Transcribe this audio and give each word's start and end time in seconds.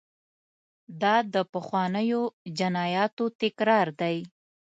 دا 1.01 1.15
د 1.33 1.35
پخوانیو 1.53 2.21
جنایاتو 2.59 3.25
تکرار 3.41 3.87
دی. 4.01 4.17